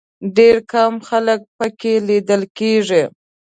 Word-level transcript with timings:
ډېر 0.37 0.55
کم 0.71 0.93
خلک 1.07 1.39
په 1.57 1.65
کې 1.79 1.93
لیدل 2.07 2.41
کېږي. 2.57 3.03